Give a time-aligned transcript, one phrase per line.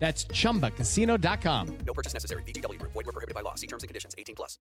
[0.00, 1.78] That's chumbacasino.com.
[1.86, 2.42] No purchase necessary.
[2.44, 2.92] VGW Group.
[2.92, 3.54] Void were prohibited by law.
[3.54, 4.14] See terms and conditions.
[4.18, 4.58] 18 plus.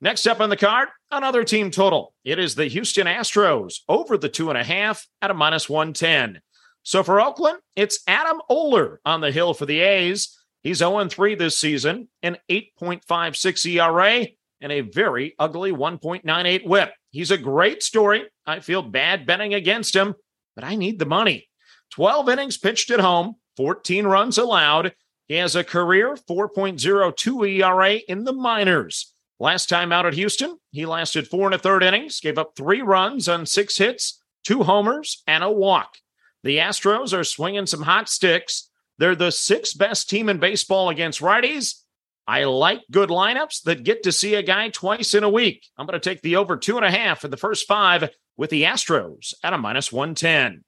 [0.00, 2.14] Next up on the card, another team total.
[2.24, 6.40] It is the Houston Astros over the two and a half at a minus 110.
[6.84, 10.38] So for Oakland, it's Adam Oller on the hill for the A's.
[10.62, 14.26] He's 0 3 this season, an 8.56 ERA,
[14.62, 16.94] and a very ugly 1.98 whip.
[17.10, 18.24] He's a great story.
[18.46, 20.14] I feel bad betting against him,
[20.54, 21.48] but I need the money.
[21.92, 24.94] 12 innings pitched at home, 14 runs allowed.
[25.26, 29.12] He has a career 4.02 ERA in the minors.
[29.40, 32.82] Last time out at Houston, he lasted four and a third innings, gave up three
[32.82, 35.96] runs on six hits, two homers, and a walk.
[36.44, 38.70] The Astros are swinging some hot sticks.
[38.98, 41.80] They're the sixth best team in baseball against righties.
[42.26, 45.66] I like good lineups that get to see a guy twice in a week.
[45.76, 48.50] I'm going to take the over two and a half for the first five with
[48.50, 50.64] the Astros at a minus 110.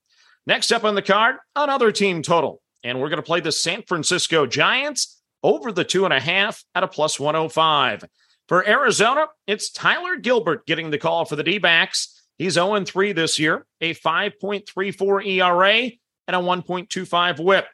[0.46, 3.82] Next up on the card, another team total and we're going to play the San
[3.82, 8.04] Francisco Giants over the two and a half at a plus 105.
[8.46, 12.22] For Arizona, it's Tyler Gilbert getting the call for the D backs.
[12.38, 15.90] He's 0 3 this year, a 5.34 ERA
[16.28, 17.66] and a 1.25 whip.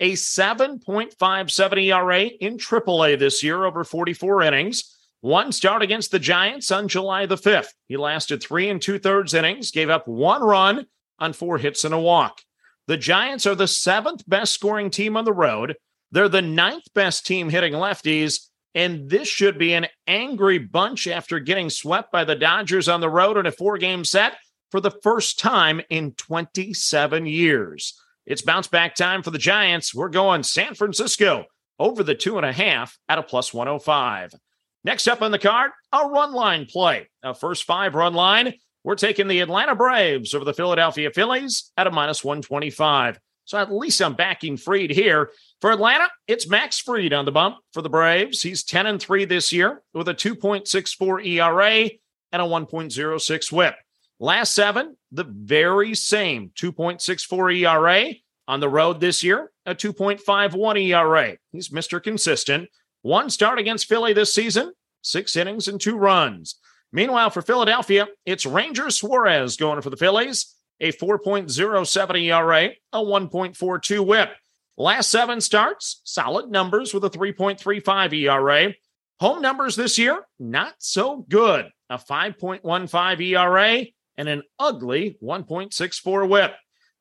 [0.00, 4.96] a 7.57 ERA in AAA this year over 44 innings.
[5.20, 7.68] One start against the Giants on July the 5th.
[7.86, 10.86] He lasted three and two thirds innings, gave up one run
[11.20, 12.40] on four hits and a walk.
[12.86, 15.76] The Giants are the seventh best scoring team on the road.
[16.12, 18.48] They're the ninth best team hitting lefties.
[18.74, 23.08] And this should be an angry bunch after getting swept by the Dodgers on the
[23.08, 24.36] road in a four game set
[24.70, 27.98] for the first time in 27 years.
[28.26, 29.94] It's bounce back time for the Giants.
[29.94, 31.46] We're going San Francisco
[31.78, 34.32] over the two and a half at a plus 105.
[34.84, 37.08] Next up on the card, a run line play.
[37.22, 38.54] A first five run line.
[38.86, 43.18] We're taking the Atlanta Braves over the Philadelphia Phillies at a minus 125.
[43.44, 45.32] So at least I'm backing Fried here.
[45.60, 48.42] For Atlanta, it's Max Fried on the bump for the Braves.
[48.42, 51.90] He's 10 and 3 this year with a 2.64 ERA
[52.30, 53.74] and a 1.06 whip.
[54.20, 58.14] Last seven, the very same 2.64 ERA
[58.46, 61.36] on the road this year, a 2.51 ERA.
[61.50, 62.00] He's Mr.
[62.00, 62.68] Consistent.
[63.02, 66.60] One start against Philly this season, six innings and two runs.
[66.92, 74.06] Meanwhile, for Philadelphia, it's Ranger Suarez going for the Phillies, a 4.07 ERA, a 1.42
[74.06, 74.30] whip.
[74.78, 78.74] Last seven starts, solid numbers with a 3.35 ERA.
[79.20, 81.70] Home numbers this year, not so good.
[81.88, 83.86] A 5.15 ERA
[84.18, 86.54] and an ugly 1.64 whip.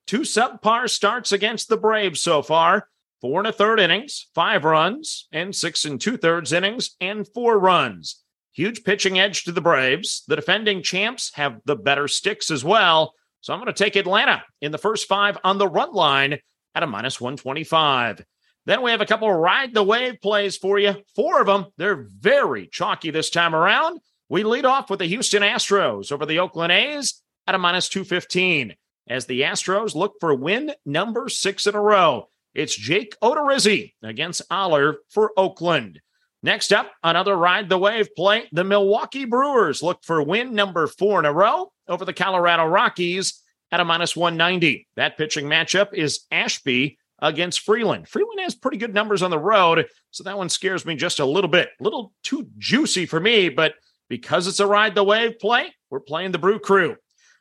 [0.08, 2.88] Two subpar starts against the Braves so far.
[3.22, 7.58] Four and a third innings, five runs, and six and two thirds innings, and four
[7.58, 8.24] runs.
[8.56, 10.24] Huge pitching edge to the Braves.
[10.30, 13.14] The defending champs have the better sticks as well.
[13.42, 16.40] So I'm going to take Atlanta in the first five on the run line
[16.74, 18.24] at a minus 125.
[18.66, 20.96] Then we have a couple ride the wave plays for you.
[21.18, 21.66] Four of them.
[21.78, 24.00] They're very chalky this time around.
[24.30, 28.74] We lead off with the Houston Astros over the Oakland A's at a minus 215
[29.10, 32.30] as the Astros look for win number six in a row.
[32.54, 36.00] It's Jake Odorizzi against Oller for Oakland.
[36.46, 38.48] Next up, another ride the wave play.
[38.52, 43.42] The Milwaukee Brewers look for win number four in a row over the Colorado Rockies
[43.72, 44.88] at a minus 190.
[44.96, 48.08] That pitching matchup is Ashby against Freeland.
[48.08, 51.26] Freeland has pretty good numbers on the road, so that one scares me just a
[51.26, 51.70] little bit.
[51.80, 53.74] A little too juicy for me, but
[54.08, 56.96] because it's a ride the wave play, we're playing the Brew Crew.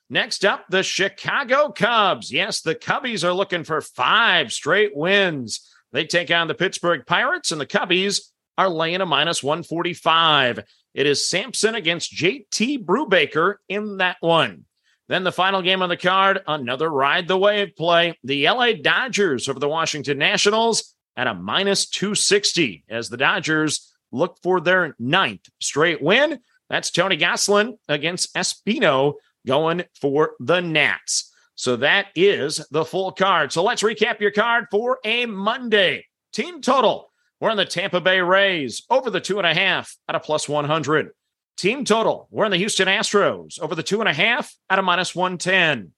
[0.08, 2.32] Next up, the Chicago Cubs.
[2.32, 5.70] Yes, the Cubbies are looking for five straight wins.
[5.92, 10.60] They take on the Pittsburgh Pirates, and the Cubbies are laying a minus 145.
[10.94, 14.64] It is Sampson against JT Brubaker in that one.
[15.08, 18.18] Then the final game on the card, another ride the wave play.
[18.24, 24.38] The LA Dodgers over the Washington Nationals at a minus 260 as the Dodgers look
[24.42, 26.40] for their ninth straight win.
[26.70, 29.14] That's Tony Gonsolin against Espino
[29.46, 31.30] going for the Nats.
[31.54, 33.52] So that is the full card.
[33.52, 36.06] So let's recap your card for a Monday.
[36.32, 37.10] Team total.
[37.40, 40.48] We're in the Tampa Bay Rays over the two and a half at a plus
[40.48, 41.10] 100.
[41.56, 42.28] Team total.
[42.31, 45.92] We're in the Houston Astros over the two and a half at a minus 110.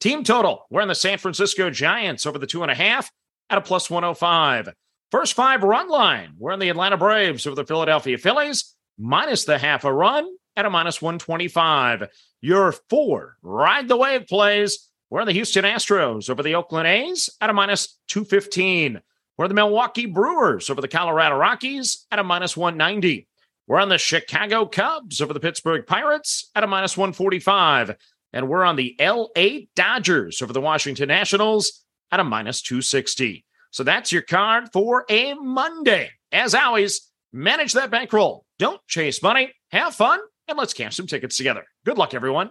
[0.00, 0.66] Team total.
[0.70, 3.10] We're in the San Francisco Giants over the two and a half
[3.50, 4.70] at a plus 105.
[5.10, 6.34] First five run line.
[6.38, 10.26] We're in the Atlanta Braves over the Philadelphia Phillies minus the half a run
[10.56, 12.08] at a minus 125.
[12.40, 14.88] Your four ride the wave plays.
[15.10, 19.00] We're in the Houston Astros over the Oakland A's at a minus 215.
[19.38, 23.26] We're the Milwaukee Brewers over the Colorado Rockies at a minus 190.
[23.66, 27.96] We're on the Chicago Cubs over the Pittsburgh Pirates at a minus 145.
[28.34, 33.44] And we're on the LA Dodgers over the Washington Nationals at a minus 260.
[33.70, 36.10] So that's your card for a Monday.
[36.30, 38.44] As always, manage that bankroll.
[38.58, 39.52] Don't chase money.
[39.70, 41.64] Have fun and let's cash some tickets together.
[41.86, 42.50] Good luck, everyone.